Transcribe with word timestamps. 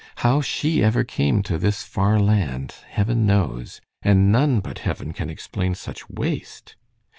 How 0.25 0.41
she 0.41 0.83
ever 0.83 1.03
came 1.03 1.43
to 1.43 1.59
this 1.59 1.83
far 1.83 2.19
land, 2.19 2.73
heaven 2.89 3.23
knows, 3.27 3.81
and 4.01 4.31
none 4.31 4.59
but 4.59 4.79
heaven 4.79 5.13
can 5.13 5.29
explain 5.29 5.75
such 5.75 6.09
waste. 6.09 6.75